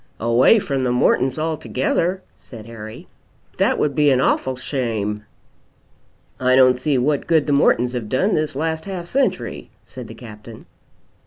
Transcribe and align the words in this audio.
"Away 0.19 0.57
from 0.57 0.83
the 0.83 0.91
Mortons 0.91 1.37
altogether!" 1.37 2.23
said 2.35 2.65
Harry. 2.65 3.07
"That 3.59 3.77
would 3.77 3.93
be 3.93 4.09
an 4.09 4.19
awful 4.19 4.55
shame!" 4.55 5.25
"I 6.39 6.55
don't 6.55 6.79
see 6.79 6.97
what 6.97 7.27
good 7.27 7.45
the 7.45 7.53
Mortons 7.53 7.91
have 7.93 8.09
done 8.09 8.33
this 8.33 8.55
last 8.55 8.85
half 8.85 9.05
century," 9.05 9.69
said 9.85 10.07
the 10.07 10.15
Captain. 10.15 10.65